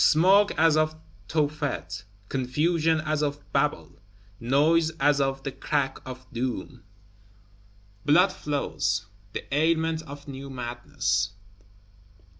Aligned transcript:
Smoke 0.03 0.51
as 0.57 0.77
of 0.77 0.95
Tophet; 1.27 2.05
confusion 2.27 2.99
as 3.01 3.21
of 3.21 3.39
Babel; 3.53 3.99
noise 4.39 4.89
as 4.99 5.21
of 5.21 5.43
the 5.43 5.51
Crack 5.51 5.99
of 6.07 6.25
Doom! 6.33 6.81
Blood 8.03 8.33
flows; 8.33 9.05
the 9.33 9.43
ailment 9.55 10.01
of 10.01 10.27
new 10.27 10.49
madness. 10.49 11.33